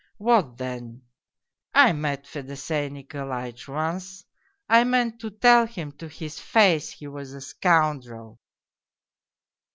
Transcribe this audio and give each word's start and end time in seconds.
""What 0.17 0.57
then! 0.57 1.03
I 1.75 1.93
met 1.93 2.25
Fedosey 2.25 2.89
Nikolaitch 2.89 3.67
once, 3.67 4.25
I 4.67 4.83
meant 4.83 5.19
to 5.19 5.29
tell 5.29 5.67
him 5.67 5.91
to 5.99 6.07
his 6.07 6.39
face 6.39 6.89
he 6.89 7.05
was 7.05 7.33
a 7.33 7.41
scoundrel." 7.41 8.39